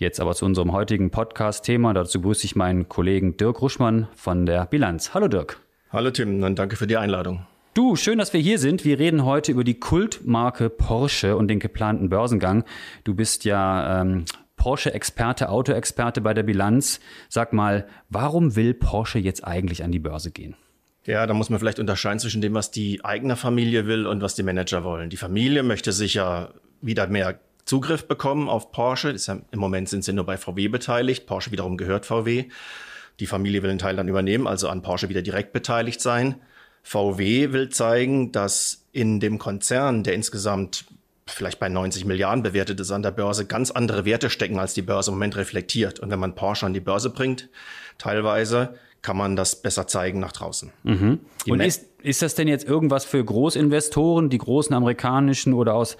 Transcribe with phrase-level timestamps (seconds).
[0.00, 1.92] Jetzt aber zu unserem heutigen Podcast-Thema.
[1.92, 5.12] Dazu begrüße ich meinen Kollegen Dirk Ruschmann von der Bilanz.
[5.12, 5.60] Hallo Dirk.
[5.92, 7.46] Hallo Tim und danke für die Einladung.
[7.74, 8.86] Du, schön, dass wir hier sind.
[8.86, 12.64] Wir reden heute über die Kultmarke Porsche und den geplanten Börsengang.
[13.04, 14.24] Du bist ja ähm,
[14.56, 17.00] Porsche-Experte, Auto-Experte bei der Bilanz.
[17.28, 20.56] Sag mal, warum will Porsche jetzt eigentlich an die Börse gehen?
[21.04, 24.34] Ja, da muss man vielleicht unterscheiden zwischen dem, was die eigene Familie will und was
[24.34, 25.10] die Manager wollen.
[25.10, 29.14] Die Familie möchte sicher wieder mehr Zugriff bekommen auf Porsche.
[29.16, 31.26] Ja, Im Moment sind sie nur bei VW beteiligt.
[31.26, 32.46] Porsche wiederum gehört VW.
[33.20, 36.36] Die Familie will einen Teil dann übernehmen, also an Porsche wieder direkt beteiligt sein.
[36.82, 40.86] VW will zeigen, dass in dem Konzern, der insgesamt
[41.26, 44.82] vielleicht bei 90 Milliarden bewertet ist an der Börse, ganz andere Werte stecken, als die
[44.82, 46.00] Börse im Moment reflektiert.
[46.00, 47.48] Und wenn man Porsche an die Börse bringt,
[47.98, 50.72] teilweise kann man das besser zeigen nach draußen.
[50.82, 51.20] Mhm.
[51.48, 55.96] Und ist, ist das denn jetzt irgendwas für Großinvestoren, die großen amerikanischen oder aus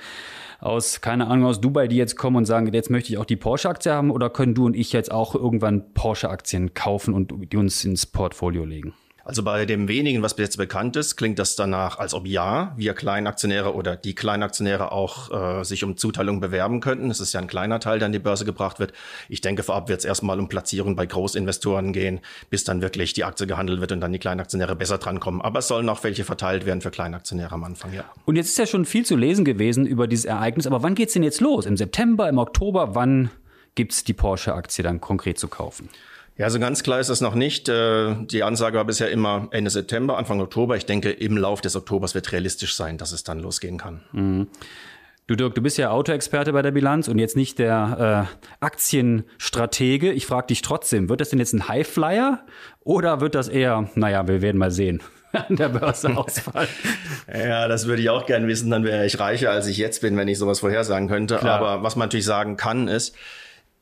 [0.60, 3.36] aus, keine Ahnung, aus Dubai, die jetzt kommen und sagen, jetzt möchte ich auch die
[3.36, 7.84] Porsche-Aktie haben oder können du und ich jetzt auch irgendwann Porsche-Aktien kaufen und die uns
[7.84, 8.94] ins Portfolio legen?
[9.24, 12.72] Also bei dem wenigen, was bis jetzt bekannt ist, klingt das danach, als ob ja,
[12.76, 17.10] wir Kleinaktionäre oder die Kleinaktionäre auch äh, sich um Zuteilung bewerben könnten.
[17.10, 18.92] Es ist ja ein kleiner Teil, der an die Börse gebracht wird.
[19.28, 23.24] Ich denke, vorab wird es erstmal um Platzierung bei Großinvestoren gehen, bis dann wirklich die
[23.24, 25.42] Aktie gehandelt wird und dann die Kleinaktionäre besser drankommen.
[25.42, 28.04] Aber es sollen auch welche verteilt werden für Kleinaktionäre am Anfang, ja.
[28.24, 30.66] Und jetzt ist ja schon viel zu lesen gewesen über dieses Ereignis.
[30.66, 31.66] Aber wann geht's denn jetzt los?
[31.66, 32.94] Im September, im Oktober?
[32.94, 33.30] Wann
[33.74, 35.88] gibt's die Porsche-Aktie dann konkret zu kaufen?
[36.40, 37.68] Ja, so ganz klar ist das noch nicht.
[37.68, 40.74] Äh, die Ansage war bisher immer Ende September, Anfang Oktober.
[40.74, 44.00] Ich denke, im Lauf des Oktobers wird realistisch sein, dass es dann losgehen kann.
[44.12, 44.48] Mhm.
[45.26, 50.12] Du Dirk, du bist ja Autoexperte bei der Bilanz und jetzt nicht der äh, Aktienstratege.
[50.12, 52.42] Ich frage dich trotzdem, wird das denn jetzt ein Highflyer
[52.84, 55.02] oder wird das eher, naja, wir werden mal sehen,
[55.34, 56.70] an der Börse ausfallen?
[57.28, 58.70] ja, das würde ich auch gern wissen.
[58.70, 61.36] Dann wäre ich reicher, als ich jetzt bin, wenn ich sowas vorhersagen könnte.
[61.36, 61.60] Klar.
[61.60, 63.14] Aber was man natürlich sagen kann, ist,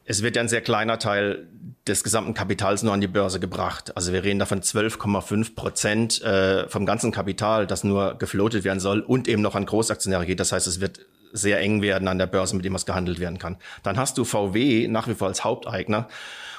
[0.09, 1.47] es wird ja ein sehr kleiner Teil
[1.87, 3.95] des gesamten Kapitals nur an die Börse gebracht.
[3.95, 9.01] Also wir reden davon 12,5 Prozent äh, vom ganzen Kapital, das nur gefloatet werden soll
[9.01, 10.41] und eben noch an Großaktionäre geht.
[10.41, 11.01] Das heißt, es wird
[11.33, 13.57] sehr eng werden an der Börse, mit dem was gehandelt werden kann.
[13.83, 16.09] Dann hast du VW nach wie vor als Haupteigner.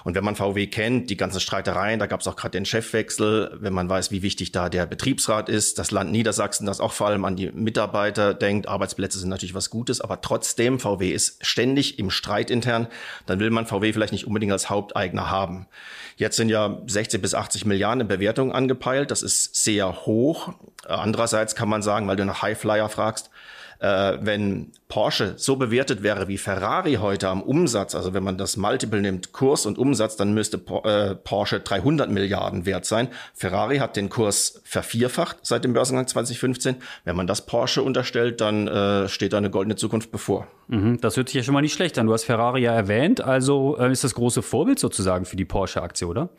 [0.03, 3.57] Und wenn man VW kennt, die ganzen Streitereien, da gab es auch gerade den Chefwechsel,
[3.59, 7.07] wenn man weiß, wie wichtig da der Betriebsrat ist, das Land Niedersachsen, das auch vor
[7.07, 11.99] allem an die Mitarbeiter denkt, Arbeitsplätze sind natürlich was Gutes, aber trotzdem, VW ist ständig
[11.99, 12.87] im Streit intern,
[13.25, 15.67] dann will man VW vielleicht nicht unbedingt als Haupteigner haben.
[16.15, 20.53] Jetzt sind ja 60 bis 80 Milliarden in Bewertung angepeilt, das ist sehr hoch.
[20.87, 23.29] Andererseits kann man sagen, weil du nach Highflyer fragst,
[23.79, 28.57] äh, wenn Porsche so bewertet wäre wie Ferrari heute am Umsatz, also wenn man das
[28.57, 33.07] Multiple nimmt, Kurs und Umsatz, dann müsste äh, Porsche 300 Milliarden wert sein.
[33.33, 36.75] Ferrari hat den Kurs vervierfacht seit dem Börsengang 2015.
[37.05, 40.47] Wenn man das Porsche unterstellt, dann äh, steht da eine goldene Zukunft bevor.
[40.67, 42.07] Mhm, das hört sich ja schon mal nicht schlecht an.
[42.07, 46.07] Du hast Ferrari ja erwähnt, also äh, ist das große Vorbild sozusagen für die Porsche-Aktie,
[46.07, 46.29] oder?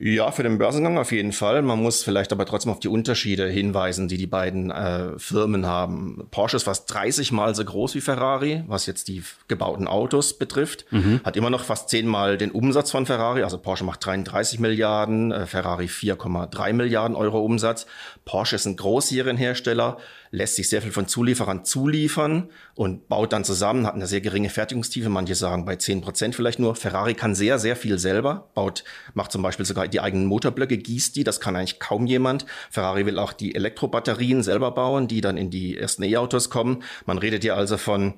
[0.00, 1.60] Ja, für den Börsengang auf jeden Fall.
[1.60, 6.28] Man muss vielleicht aber trotzdem auf die Unterschiede hinweisen, die die beiden äh, Firmen haben.
[6.30, 10.84] Porsche ist fast 30 Mal so groß wie Ferrari, was jetzt die gebauten Autos betrifft.
[10.92, 11.20] Mhm.
[11.24, 13.42] Hat immer noch fast 10 Mal den Umsatz von Ferrari.
[13.42, 17.86] Also Porsche macht 33 Milliarden, äh, Ferrari 4,3 Milliarden Euro Umsatz.
[18.24, 19.96] Porsche ist ein Großserienhersteller,
[20.30, 24.50] lässt sich sehr viel von Zulieferern zuliefern und baut dann zusammen, hat eine sehr geringe
[24.50, 26.76] Fertigungstiefe, manche sagen bei 10 Prozent vielleicht nur.
[26.76, 28.84] Ferrari kann sehr, sehr viel selber, baut,
[29.14, 32.46] macht zum Beispiel sogar die eigenen Motorblöcke, gießt die, das kann eigentlich kaum jemand.
[32.70, 36.82] Ferrari will auch die Elektrobatterien selber bauen, die dann in die ersten E-Autos kommen.
[37.06, 38.14] Man redet hier also von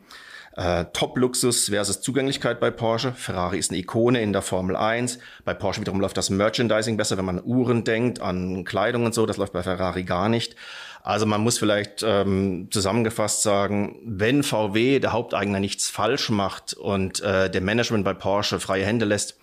[0.56, 3.12] äh, Top-Luxus versus Zugänglichkeit bei Porsche.
[3.12, 5.18] Ferrari ist eine Ikone in der Formel 1.
[5.44, 9.14] Bei Porsche wiederum läuft das Merchandising besser, wenn man an Uhren denkt, an Kleidung und
[9.14, 9.26] so.
[9.26, 10.56] Das läuft bei Ferrari gar nicht.
[11.02, 17.20] Also man muss vielleicht ähm, zusammengefasst sagen, wenn VW, der Haupteigner, nichts falsch macht und
[17.22, 19.39] äh, der Management bei Porsche freie Hände lässt,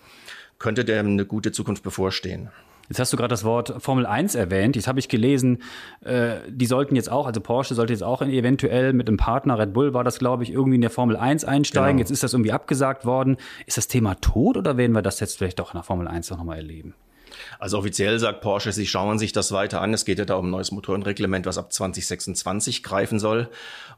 [0.58, 2.50] könnte dem eine gute Zukunft bevorstehen.
[2.88, 4.74] Jetzt hast du gerade das Wort Formel 1 erwähnt.
[4.74, 5.62] Jetzt habe ich gelesen,
[6.00, 9.74] äh, die sollten jetzt auch, also Porsche sollte jetzt auch eventuell mit einem Partner, Red
[9.74, 11.98] Bull war das, glaube ich, irgendwie in der Formel 1 einsteigen.
[11.98, 12.00] Genau.
[12.00, 13.36] Jetzt ist das irgendwie abgesagt worden.
[13.66, 16.30] Ist das Thema tot oder werden wir das jetzt vielleicht doch in der Formel 1
[16.30, 16.94] noch mal erleben?
[17.58, 19.94] Also offiziell sagt Porsche, sie schauen sich das weiter an.
[19.94, 23.48] Es geht ja da um ein neues Motorenreglement, was ab 2026 greifen soll.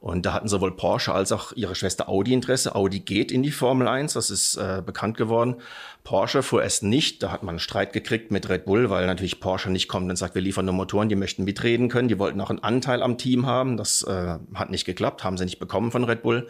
[0.00, 2.74] Und da hatten sowohl Porsche als auch ihre Schwester Audi Interesse.
[2.74, 5.56] Audi geht in die Formel 1, das ist äh, bekannt geworden.
[6.04, 7.22] Porsche fuhr es nicht.
[7.22, 10.16] Da hat man einen Streit gekriegt mit Red Bull, weil natürlich Porsche nicht kommt und
[10.16, 12.08] sagt, wir liefern nur Motoren, die möchten mitreden können.
[12.08, 13.76] Die wollten auch einen Anteil am Team haben.
[13.76, 16.48] Das äh, hat nicht geklappt, haben sie nicht bekommen von Red Bull.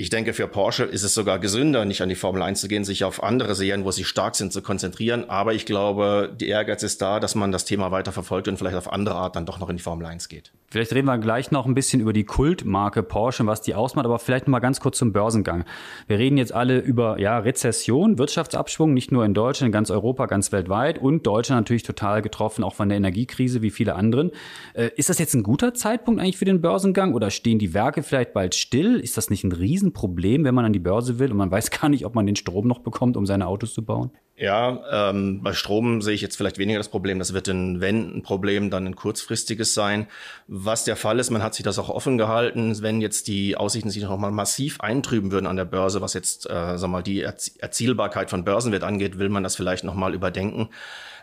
[0.00, 2.84] Ich denke, für Porsche ist es sogar gesünder, nicht an die Formel 1 zu gehen,
[2.84, 5.28] sich auf andere Serien, wo sie stark sind, zu konzentrieren.
[5.28, 8.76] Aber ich glaube, die Ehrgeiz ist da, dass man das Thema weiter verfolgt und vielleicht
[8.76, 10.52] auf andere Art dann doch noch in die Formel 1 geht.
[10.70, 14.06] Vielleicht reden wir gleich noch ein bisschen über die Kultmarke Porsche und was die ausmacht,
[14.06, 15.64] aber vielleicht noch mal ganz kurz zum Börsengang.
[16.06, 20.26] Wir reden jetzt alle über ja, Rezession, Wirtschaftsabschwung, nicht nur in Deutschland, in ganz Europa,
[20.26, 24.30] ganz weltweit und Deutschland natürlich total getroffen, auch von der Energiekrise wie viele anderen.
[24.72, 28.04] Äh, ist das jetzt ein guter Zeitpunkt eigentlich für den Börsengang oder stehen die Werke
[28.04, 29.00] vielleicht bald still?
[29.00, 29.52] Ist das nicht ein
[29.90, 32.36] Riesenproblem, wenn man an die Börse will und man weiß gar nicht, ob man den
[32.36, 34.10] Strom noch bekommt, um seine Autos zu bauen?
[34.40, 37.18] Ja, ähm, bei Strom sehe ich jetzt vielleicht weniger das Problem.
[37.18, 40.06] Das wird in wenn ein Problem, dann ein kurzfristiges sein.
[40.46, 43.90] Was der Fall ist, man hat sich das auch offen gehalten, wenn jetzt die Aussichten
[43.90, 47.20] sich noch mal massiv eintrüben würden an der Börse, was jetzt, äh, sag mal, die
[47.20, 50.70] Erzielbarkeit von Börsenwert angeht, will man das vielleicht noch mal überdenken.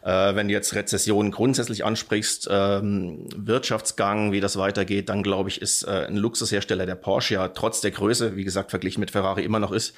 [0.04, 5.60] Äh, wenn du jetzt Rezession grundsätzlich ansprichst, ähm, Wirtschaftsgang, wie das weitergeht, dann glaube ich,
[5.60, 9.44] ist äh, ein Luxushersteller der Porsche ja trotz der Größe, wie gesagt, verglichen mit Ferrari
[9.44, 9.96] immer noch ist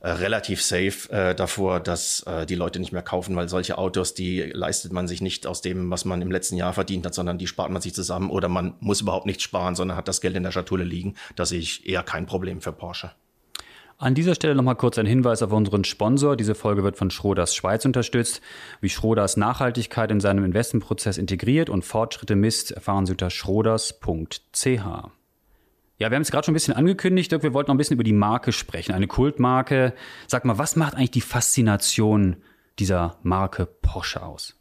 [0.00, 4.14] äh, relativ safe äh, davor, dass äh, die Leute nicht mehr kaufen, weil solche Autos,
[4.14, 7.38] die leistet man sich nicht aus dem, was man im letzten Jahr verdient hat, sondern
[7.38, 10.36] die spart man sich zusammen oder man muss überhaupt nichts sparen, sondern hat das Geld
[10.36, 11.14] in der Schatulle liegen.
[11.34, 13.12] Da sehe ich eher kein Problem für Porsche.
[13.98, 16.36] An dieser Stelle nochmal kurz ein Hinweis auf unseren Sponsor.
[16.36, 18.42] Diese Folge wird von Schroders Schweiz unterstützt.
[18.82, 24.66] Wie Schroders Nachhaltigkeit in seinem Investmentprozess integriert und Fortschritte misst, erfahren Sie unter schroders.ch.
[25.98, 27.94] Ja, wir haben es gerade schon ein bisschen angekündigt, Dirk, wir wollten noch ein bisschen
[27.94, 29.94] über die Marke sprechen, eine Kultmarke.
[30.26, 32.36] Sag mal, was macht eigentlich die Faszination
[32.78, 34.56] dieser Marke Porsche aus?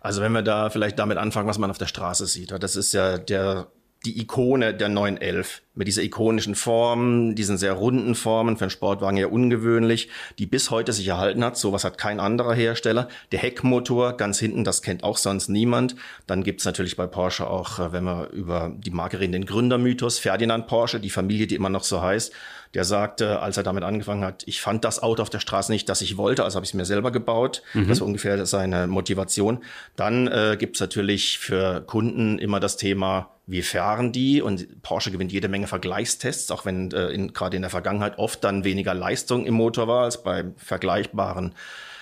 [0.00, 2.92] Also wenn wir da vielleicht damit anfangen, was man auf der Straße sieht, das ist
[2.92, 3.66] ja der
[4.06, 9.18] die Ikone der 911 mit dieser ikonischen Form, diesen sehr runden Formen, für einen Sportwagen
[9.18, 10.08] ja ungewöhnlich,
[10.38, 11.58] die bis heute sich erhalten hat.
[11.58, 13.08] Sowas hat kein anderer Hersteller.
[13.32, 15.96] Der Heckmotor ganz hinten, das kennt auch sonst niemand.
[16.26, 20.18] Dann gibt's natürlich bei Porsche auch, äh, wenn wir über die Marke reden, den Gründermythos.
[20.18, 22.32] Ferdinand Porsche, die Familie, die immer noch so heißt,
[22.74, 25.88] der sagte, als er damit angefangen hat, ich fand das Auto auf der Straße nicht,
[25.88, 27.62] das ich wollte, also habe ich es mir selber gebaut.
[27.74, 27.88] Mhm.
[27.88, 29.64] Das war ungefähr seine Motivation.
[29.96, 34.42] Dann äh, gibt's natürlich für Kunden immer das Thema, wie fahren die?
[34.42, 38.42] Und Porsche gewinnt jede Menge Vergleichstests, auch wenn äh, in, gerade in der Vergangenheit oft
[38.42, 41.54] dann weniger Leistung im Motor war als bei vergleichbaren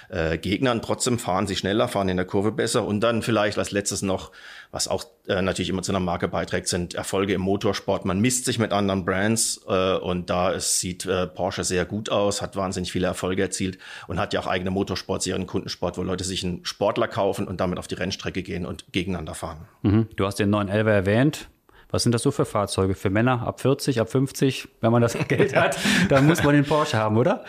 [0.09, 0.83] äh, Gegnern.
[0.83, 4.31] Trotzdem fahren sie schneller, fahren in der Kurve besser und dann vielleicht als letztes noch,
[4.71, 8.05] was auch äh, natürlich immer zu einer Marke beiträgt, sind Erfolge im Motorsport.
[8.05, 12.11] Man misst sich mit anderen Brands äh, und da es sieht äh, Porsche sehr gut
[12.11, 13.79] aus, hat wahnsinnig viele Erfolge erzielt
[14.09, 17.79] und hat ja auch eigene Motorsportserien, Kundensport, wo Leute sich einen Sportler kaufen und damit
[17.79, 19.69] auf die Rennstrecke gehen und gegeneinander fahren.
[19.83, 20.09] Mhm.
[20.17, 21.49] Du hast den 911 erwähnt.
[21.91, 22.97] Was sind das so für Fahrzeuge?
[22.97, 25.79] Für Männer ab 40, ab 50, wenn man das Geld hat,
[26.09, 27.45] dann muss man den Porsche haben, oder?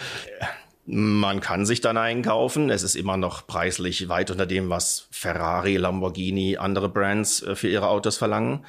[0.87, 2.69] Man kann sich dann einkaufen.
[2.69, 7.67] Es ist immer noch preislich weit unter dem, was Ferrari, Lamborghini, andere Brands äh, für
[7.67, 8.65] ihre Autos verlangen.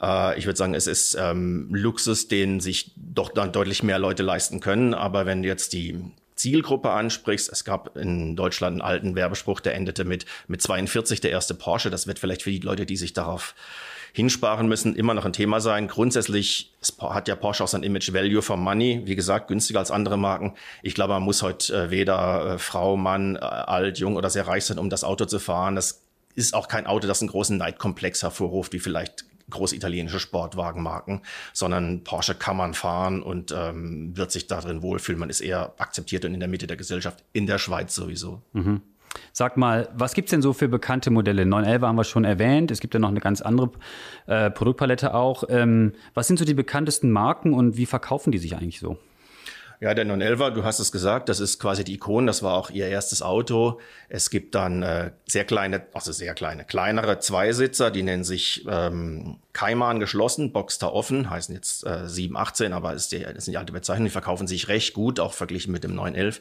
[0.00, 4.22] Äh, ich würde sagen, es ist ähm, Luxus, den sich doch dann deutlich mehr Leute
[4.22, 4.94] leisten können.
[4.94, 5.98] Aber wenn du jetzt die
[6.36, 11.32] Zielgruppe ansprichst, es gab in Deutschland einen alten Werbespruch, der endete mit, mit 42 der
[11.32, 11.90] erste Porsche.
[11.90, 13.54] Das wird vielleicht für die Leute, die sich darauf
[14.12, 15.88] hinsparen müssen, immer noch ein Thema sein.
[15.88, 20.18] Grundsätzlich hat ja Porsche auch sein Image Value for Money, wie gesagt, günstiger als andere
[20.18, 20.54] Marken.
[20.82, 24.46] Ich glaube, man muss heute äh, weder äh, Frau, Mann, äh, alt, jung oder sehr
[24.46, 25.74] reich sein, um das Auto zu fahren.
[25.74, 26.02] Das
[26.34, 31.22] ist auch kein Auto, das einen großen Neidkomplex hervorruft, wie vielleicht große italienische Sportwagenmarken,
[31.52, 35.18] sondern Porsche kann man fahren und ähm, wird sich darin wohlfühlen.
[35.18, 38.42] Man ist eher akzeptiert und in der Mitte der Gesellschaft, in der Schweiz sowieso.
[38.52, 38.82] Mhm.
[39.32, 41.46] Sag mal, was gibt's denn so für bekannte Modelle?
[41.46, 42.70] 911 haben wir schon erwähnt.
[42.70, 43.70] Es gibt ja noch eine ganz andere
[44.26, 45.44] äh, Produktpalette auch.
[45.48, 48.98] Ähm, was sind so die bekanntesten Marken und wie verkaufen die sich eigentlich so?
[49.82, 52.70] Ja, der 911er, du hast es gesagt, das ist quasi die Ikone, das war auch
[52.70, 53.80] ihr erstes Auto.
[54.08, 59.38] Es gibt dann äh, sehr kleine, also sehr kleine, kleinere Zweisitzer, die nennen sich ähm,
[59.52, 63.72] Kaiman geschlossen, Boxster offen, heißen jetzt äh, 718, aber ist die, das sind die alte
[63.72, 66.40] Bezeichnung, die verkaufen sich recht gut, auch verglichen mit dem 911.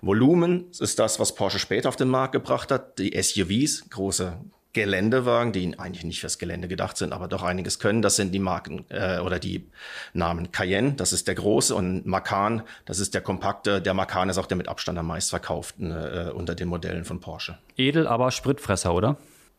[0.00, 4.38] Volumen ist das, was Porsche später auf den Markt gebracht hat, die SUVs, große
[4.76, 8.02] Geländewagen, die eigentlich nicht fürs Gelände gedacht sind, aber doch einiges können.
[8.02, 9.64] Das sind die Marken äh, oder die
[10.12, 13.80] Namen Cayenne, das ist der große, und Macan, das ist der kompakte.
[13.80, 17.56] Der Macan ist auch der mit Abstand am meistverkauften äh, unter den Modellen von Porsche.
[17.78, 19.16] Edel, aber Spritfresser, oder?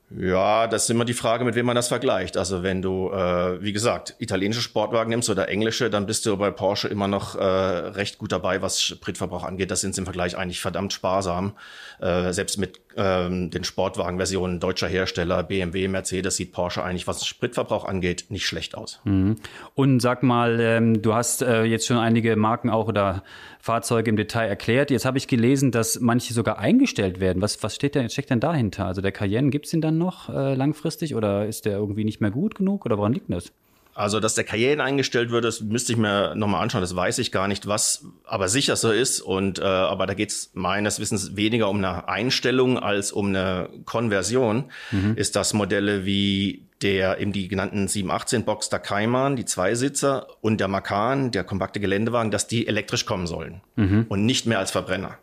[0.09, 2.37] Ja, das ist immer die Frage, mit wem man das vergleicht.
[2.37, 6.49] Also wenn du, äh, wie gesagt, italienische Sportwagen nimmst oder englische, dann bist du bei
[6.49, 9.69] Porsche immer noch äh, recht gut dabei, was Spritverbrauch angeht.
[9.69, 11.57] Das sind im Vergleich eigentlich verdammt sparsam.
[11.99, 17.85] Äh, selbst mit ähm, den Sportwagenversionen deutscher Hersteller, BMW, Mercedes, sieht Porsche eigentlich, was Spritverbrauch
[17.85, 18.99] angeht, nicht schlecht aus.
[19.03, 19.35] Mhm.
[19.75, 23.23] Und sag mal, ähm, du hast äh, jetzt schon einige Marken auch oder
[23.59, 24.91] Fahrzeuge im Detail erklärt.
[24.91, 27.41] Jetzt habe ich gelesen, dass manche sogar eingestellt werden.
[27.41, 28.85] Was, was steht denn, steckt denn dahinter?
[28.85, 32.21] Also der Cayenne, gibt es den dann noch äh, langfristig oder ist der irgendwie nicht
[32.21, 33.51] mehr gut genug oder woran liegt das?
[33.97, 36.81] Also, dass der Cayenne eingestellt wird, das müsste ich mir nochmal anschauen.
[36.81, 39.21] Das weiß ich gar nicht, was aber sicher so ist.
[39.21, 43.69] Und äh, aber da geht es meines Wissens weniger um eine Einstellung als um eine
[43.85, 44.65] Konversion.
[44.91, 45.15] Mhm.
[45.15, 50.59] Ist das Modelle wie der eben die genannten 718 Box der Kaiman, die Zweisitzer und
[50.59, 54.05] der Makan, der kompakte Geländewagen, dass die elektrisch kommen sollen mhm.
[54.09, 55.17] und nicht mehr als Verbrenner.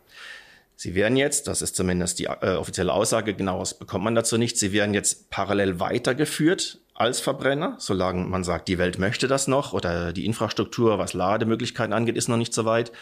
[0.75, 4.57] Sie werden jetzt, das ist zumindest die äh, offizielle Aussage, genaues bekommt man dazu nicht,
[4.57, 9.73] sie werden jetzt parallel weitergeführt als Verbrenner, solange man sagt, die Welt möchte das noch
[9.73, 12.93] oder die Infrastruktur, was Lademöglichkeiten angeht, ist noch nicht so weit.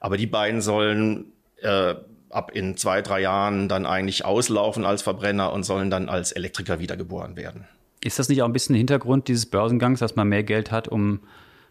[0.00, 1.94] Aber die beiden sollen äh,
[2.30, 6.80] ab in zwei, drei Jahren dann eigentlich auslaufen als Verbrenner und sollen dann als Elektriker
[6.80, 7.66] wiedergeboren werden.
[8.02, 11.20] Ist das nicht auch ein bisschen Hintergrund dieses Börsengangs, dass man mehr Geld hat, um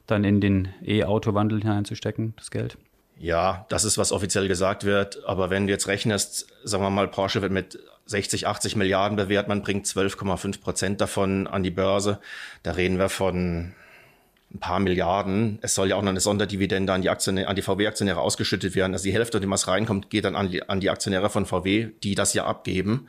[0.05, 2.77] dann in den E-Auto-Wandel hineinzustecken, das Geld?
[3.17, 5.25] Ja, das ist, was offiziell gesagt wird.
[5.25, 7.79] Aber wenn du jetzt rechnest, sagen wir mal, Porsche wird mit
[8.11, 12.19] 60, 80 Milliarden bewertet, man bringt 12,5 Prozent davon an die Börse.
[12.63, 13.73] Da reden wir von
[14.53, 15.59] ein paar Milliarden.
[15.61, 18.93] Es soll ja auch noch eine Sonderdividende an die, Aktionäre, an die VW-Aktionäre ausgeschüttet werden.
[18.93, 21.89] Also die Hälfte, die was reinkommt, geht dann an die, an die Aktionäre von VW,
[22.03, 23.07] die das ja abgeben.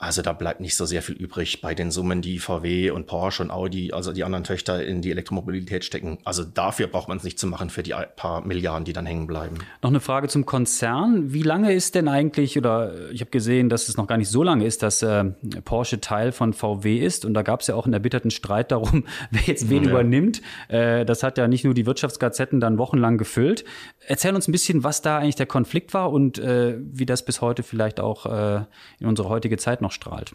[0.00, 3.42] Also da bleibt nicht so sehr viel übrig bei den Summen, die VW und Porsche
[3.42, 6.18] und Audi, also die anderen Töchter in die Elektromobilität stecken.
[6.24, 9.26] Also dafür braucht man es nicht zu machen für die paar Milliarden, die dann hängen
[9.26, 9.58] bleiben.
[9.82, 11.32] Noch eine Frage zum Konzern.
[11.32, 14.44] Wie lange ist denn eigentlich, oder ich habe gesehen, dass es noch gar nicht so
[14.44, 15.24] lange ist, dass äh,
[15.64, 17.24] Porsche Teil von VW ist.
[17.24, 19.90] Und da gab es ja auch einen erbitterten Streit darum, wer jetzt wen ja.
[19.90, 20.42] übernimmt.
[20.68, 23.64] Äh, das hat ja nicht nur die Wirtschaftsgazetten dann wochenlang gefüllt.
[24.06, 27.40] Erzähl uns ein bisschen, was da eigentlich der Konflikt war und äh, wie das bis
[27.40, 28.64] heute vielleicht auch äh,
[29.00, 30.34] in unsere heutige Zeit noch noch strahlt.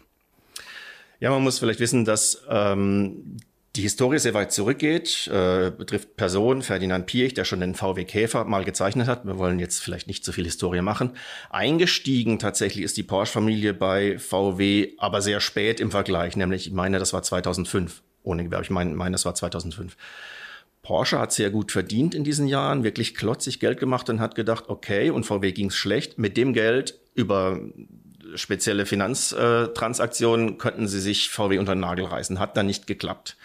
[1.20, 3.36] Ja, man muss vielleicht wissen, dass ähm,
[3.76, 8.44] die Historie sehr weit zurückgeht, äh, betrifft Person Ferdinand Piech, der schon den VW Käfer
[8.44, 9.24] mal gezeichnet hat.
[9.24, 11.12] Wir wollen jetzt vielleicht nicht so viel Historie machen.
[11.50, 16.98] Eingestiegen tatsächlich ist die Porsche-Familie bei VW, aber sehr spät im Vergleich, nämlich ich meine,
[16.98, 18.02] das war 2005.
[18.22, 19.96] Ohne Gewerbe, ich meine, meine, das war 2005.
[20.82, 24.64] Porsche hat sehr gut verdient in diesen Jahren, wirklich klotzig Geld gemacht und hat gedacht,
[24.68, 26.18] okay, und VW ging's schlecht.
[26.18, 27.58] Mit dem Geld über
[28.36, 32.38] spezielle Finanztransaktionen könnten sie sich VW unter den Nagel reißen.
[32.38, 33.36] Hat dann nicht geklappt.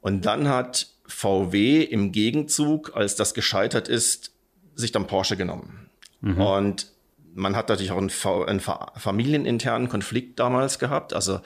[0.00, 4.32] Und dann hat VW im Gegenzug, als das gescheitert ist,
[4.74, 5.90] sich dann Porsche genommen.
[6.20, 6.40] Mhm.
[6.40, 6.86] Und
[7.34, 11.14] man hat natürlich auch einen, familieninternen Konflikt damals gehabt.
[11.14, 11.40] Also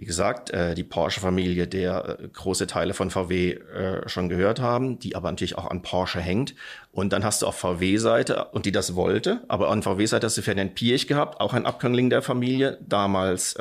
[0.00, 4.98] wie gesagt, äh, die Porsche-Familie, der äh, große Teile von VW äh, schon gehört haben,
[4.98, 6.54] die aber natürlich auch an Porsche hängt.
[6.90, 10.42] Und dann hast du auf VW-Seite, und die das wollte, aber an VW-Seite hast du
[10.42, 13.56] Ferdinand Piech gehabt, auch ein Abkömmling der Familie, damals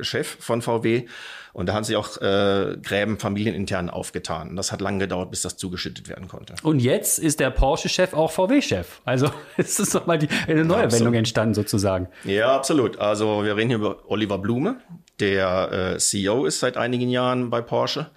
[0.00, 1.06] Chef von VW.
[1.52, 4.50] Und da haben sich auch äh, Gräben familienintern aufgetan.
[4.50, 6.54] Und das hat lange gedauert, bis das zugeschüttet werden konnte.
[6.62, 9.00] Und jetzt ist der Porsche-Chef auch VW-Chef.
[9.04, 12.08] Also es ist doch mal die, eine neue ja, Wendung entstanden sozusagen.
[12.24, 12.98] Ja, absolut.
[12.98, 14.76] Also wir reden hier über Oliver Blume,
[15.18, 18.10] der äh, CEO ist seit einigen Jahren bei Porsche.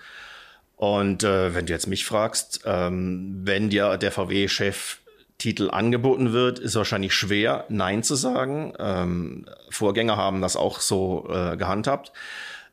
[0.76, 5.00] Und äh, wenn du jetzt mich fragst, ähm, wenn dir der VW-Chef
[5.38, 8.74] Titel angeboten wird, ist wahrscheinlich schwer, Nein zu sagen.
[8.80, 12.14] Ähm, Vorgänger haben das auch so äh, gehandhabt,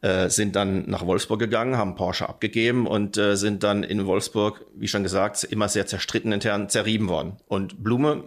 [0.02, 4.64] äh, sind dann nach Wolfsburg gegangen, haben Porsche abgegeben und äh, sind dann in Wolfsburg,
[4.74, 7.36] wie schon gesagt, immer sehr zerstritten intern zerrieben worden.
[7.46, 8.24] Und Blume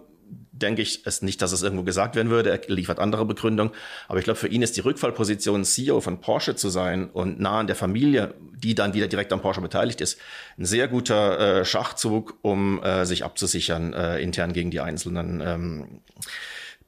[0.52, 2.50] denke ich es nicht, dass es irgendwo gesagt werden würde.
[2.50, 3.72] Er liefert andere Begründung.
[4.08, 7.58] Aber ich glaube, für ihn ist die Rückfallposition, CEO von Porsche zu sein und nah
[7.58, 10.18] an der Familie, die dann wieder direkt am Porsche beteiligt ist,
[10.58, 16.00] ein sehr guter äh, Schachzug, um äh, sich abzusichern äh, intern gegen die einzelnen ähm,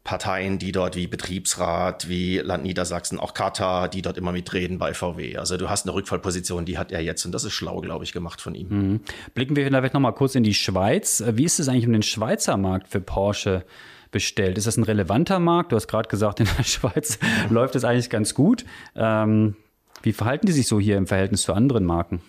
[0.07, 4.95] Parteien, die dort wie Betriebsrat, wie Land Niedersachsen, auch Katar, die dort immer mitreden bei
[4.95, 5.37] VW.
[5.37, 8.13] Also du hast eine Rückfallposition, die hat er jetzt und das ist schlau, glaube ich,
[8.13, 8.69] gemacht von ihm.
[8.69, 9.01] Mhm.
[9.35, 11.25] Blicken wir vielleicht noch mal kurz in die Schweiz.
[11.27, 13.65] Wie ist es eigentlich um den Schweizer Markt für Porsche?
[14.13, 14.57] bestellt.
[14.57, 15.73] Ist das ein relevanter Markt?
[15.73, 17.19] Du hast gerade gesagt, in der Schweiz
[17.51, 18.65] läuft es eigentlich ganz gut.
[18.95, 19.57] Ähm,
[20.03, 22.23] wie verhalten die sich so hier im Verhältnis zu anderen Marken?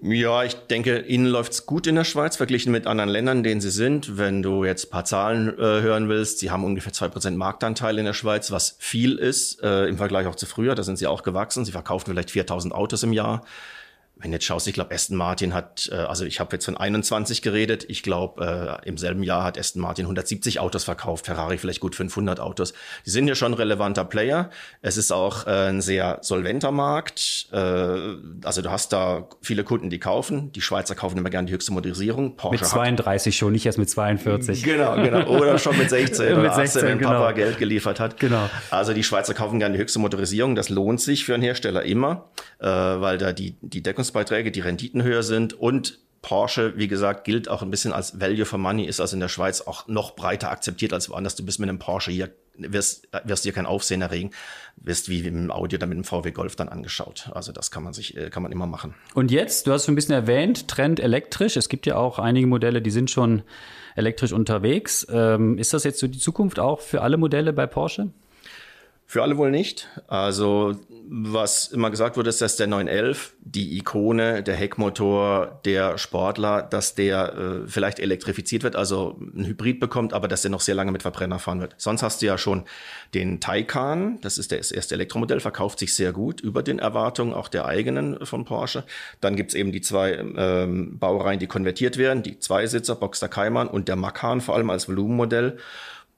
[0.00, 3.70] Ja, ich denke, Ihnen läuft's gut in der Schweiz, verglichen mit anderen Ländern, denen Sie
[3.70, 4.16] sind.
[4.16, 7.98] Wenn du jetzt ein paar Zahlen äh, hören willst, Sie haben ungefähr zwei Prozent Marktanteil
[7.98, 10.76] in der Schweiz, was viel ist äh, im Vergleich auch zu früher.
[10.76, 11.64] Da sind Sie auch gewachsen.
[11.64, 13.44] Sie verkaufen vielleicht 4000 Autos im Jahr.
[14.20, 17.42] Wenn jetzt schaust, ich glaube, Aston Martin hat, äh, also ich habe jetzt von 21
[17.42, 21.80] geredet, ich glaube, äh, im selben Jahr hat Aston Martin 170 Autos verkauft, Ferrari vielleicht
[21.80, 22.74] gut 500 Autos.
[23.06, 24.50] Die sind ja schon relevanter Player.
[24.82, 27.48] Es ist auch äh, ein sehr solventer Markt.
[27.52, 30.52] Äh, also du hast da viele Kunden, die kaufen.
[30.52, 32.36] Die Schweizer kaufen immer gerne die höchste Motorisierung.
[32.36, 34.62] Porsche mit 32 hat, schon, nicht erst mit 42.
[34.64, 35.28] Genau, genau.
[35.28, 37.10] Oder schon mit 16 oder mit 16, 18, wenn genau.
[37.10, 38.18] Papa Geld geliefert hat.
[38.18, 38.50] Genau.
[38.70, 40.54] Also die Schweizer kaufen gerne die höchste Motorisierung.
[40.54, 44.60] Das lohnt sich für einen Hersteller immer, äh, weil da die, die Deckungs Versicherungsbeiträge, die
[44.60, 48.86] Renditen höher sind und Porsche, wie gesagt, gilt auch ein bisschen als Value for Money,
[48.86, 51.36] ist also in der Schweiz auch noch breiter akzeptiert als woanders.
[51.36, 54.32] Du bist mit einem Porsche hier, wirst, wirst dir kein Aufsehen erregen,
[54.76, 57.30] wirst wie mit dem Audi oder mit dem VW Golf dann angeschaut.
[57.32, 58.94] Also das kann man sich, äh, kann man immer machen.
[59.14, 61.56] Und jetzt, du hast schon ein bisschen erwähnt, Trend elektrisch.
[61.56, 63.42] Es gibt ja auch einige Modelle, die sind schon
[63.94, 65.06] elektrisch unterwegs.
[65.10, 68.08] Ähm, ist das jetzt so die Zukunft auch für alle Modelle bei Porsche?
[69.10, 69.88] Für alle wohl nicht.
[70.06, 70.76] Also
[71.10, 76.94] was immer gesagt wurde, ist, dass der 911, die Ikone, der Heckmotor, der Sportler, dass
[76.94, 80.92] der äh, vielleicht elektrifiziert wird, also ein Hybrid bekommt, aber dass der noch sehr lange
[80.92, 81.74] mit Verbrenner fahren wird.
[81.78, 82.64] Sonst hast du ja schon
[83.14, 87.48] den Taycan, das ist das erste Elektromodell, verkauft sich sehr gut über den Erwartungen auch
[87.48, 88.84] der eigenen von Porsche.
[89.22, 93.88] Dann gibt's eben die zwei ähm, Baureihen, die konvertiert werden, die Zweisitzer, Boxster Cayman und
[93.88, 95.56] der Macan vor allem als Volumenmodell.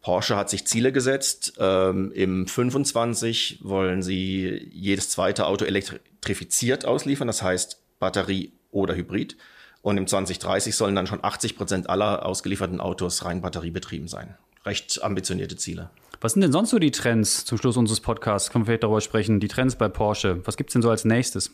[0.01, 1.55] Porsche hat sich Ziele gesetzt.
[1.59, 9.37] Ähm, Im 25 wollen sie jedes zweite Auto elektrifiziert ausliefern, das heißt Batterie oder Hybrid.
[9.83, 14.37] Und im 2030 sollen dann schon 80 Prozent aller ausgelieferten Autos rein batteriebetrieben sein.
[14.67, 15.91] Recht ambitionierte Ziele.
[16.21, 18.51] Was sind denn sonst so die Trends zum Schluss unseres Podcasts?
[18.51, 19.41] Können wir vielleicht darüber sprechen?
[19.41, 20.47] Die Trends bei Porsche.
[20.47, 21.51] Was gibt's denn so als nächstes?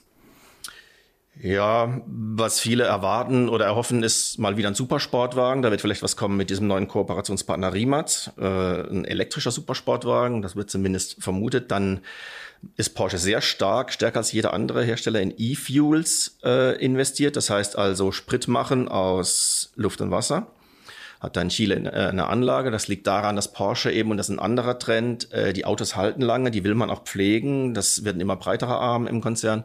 [1.43, 5.62] Ja, was viele erwarten oder erhoffen, ist mal wieder ein Supersportwagen.
[5.62, 8.33] Da wird vielleicht was kommen mit diesem neuen Kooperationspartner Rimac.
[8.38, 11.71] Äh, ein elektrischer Supersportwagen, das wird zumindest vermutet.
[11.71, 12.00] Dann
[12.76, 17.37] ist Porsche sehr stark, stärker als jeder andere Hersteller in E-Fuels äh, investiert.
[17.37, 20.47] Das heißt also Sprit machen aus Luft und Wasser.
[21.21, 22.71] Hat da in Chile äh, eine Anlage.
[22.71, 25.97] Das liegt daran, dass Porsche eben, und das ist ein anderer Trend, äh, die Autos
[25.97, 27.75] halten lange, die will man auch pflegen.
[27.75, 29.64] Das wird ein immer breiterer Arm im Konzern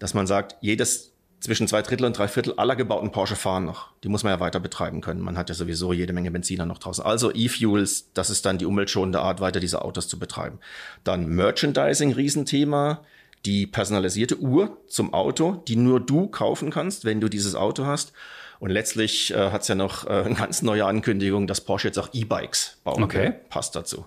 [0.00, 3.88] dass man sagt, jedes zwischen zwei Drittel und drei Viertel aller gebauten Porsche fahren noch.
[4.04, 5.20] Die muss man ja weiter betreiben können.
[5.20, 7.04] Man hat ja sowieso jede Menge Benziner noch draußen.
[7.04, 10.58] Also E-Fuels, das ist dann die umweltschonende Art, weiter diese Autos zu betreiben.
[11.02, 13.02] Dann Merchandising, Riesenthema.
[13.46, 18.12] Die personalisierte Uhr zum Auto, die nur du kaufen kannst, wenn du dieses Auto hast.
[18.58, 21.98] Und letztlich äh, hat es ja noch äh, eine ganz neue Ankündigung, dass Porsche jetzt
[21.98, 23.22] auch E-Bikes bauen okay.
[23.22, 23.30] will.
[23.48, 24.04] Passt dazu.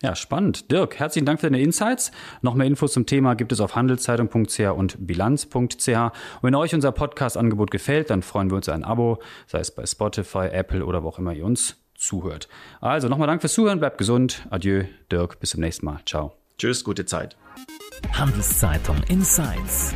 [0.00, 0.70] Ja, spannend.
[0.70, 2.12] Dirk, herzlichen Dank für deine Insights.
[2.40, 5.88] Noch mehr Infos zum Thema gibt es auf handelszeitung.ch und bilanz.ch.
[5.88, 9.84] Und wenn euch unser Podcast-Angebot gefällt, dann freuen wir uns ein Abo, sei es bei
[9.84, 12.48] Spotify, Apple oder wo auch immer ihr uns zuhört.
[12.80, 14.46] Also nochmal Dank fürs Zuhören, bleibt gesund.
[14.50, 15.98] Adieu, Dirk, bis zum nächsten Mal.
[16.06, 16.32] Ciao.
[16.58, 17.36] Tschüss, gute Zeit.
[18.12, 19.94] Handelszeitung Insights.